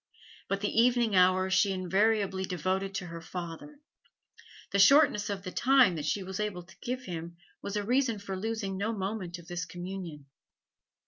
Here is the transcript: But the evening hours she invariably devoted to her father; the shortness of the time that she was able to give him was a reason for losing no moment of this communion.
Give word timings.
But 0.47 0.61
the 0.61 0.81
evening 0.81 1.15
hours 1.15 1.53
she 1.53 1.71
invariably 1.71 2.43
devoted 2.43 2.95
to 2.95 3.05
her 3.05 3.21
father; 3.21 3.79
the 4.71 4.79
shortness 4.79 5.29
of 5.29 5.43
the 5.43 5.51
time 5.51 5.93
that 5.95 6.05
she 6.05 6.23
was 6.23 6.39
able 6.39 6.63
to 6.63 6.75
give 6.81 7.03
him 7.03 7.37
was 7.61 7.75
a 7.75 7.83
reason 7.83 8.17
for 8.17 8.35
losing 8.35 8.77
no 8.77 8.93
moment 8.93 9.37
of 9.37 9.47
this 9.47 9.63
communion. 9.63 10.25